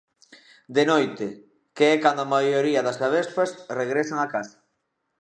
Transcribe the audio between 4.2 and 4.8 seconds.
á casa.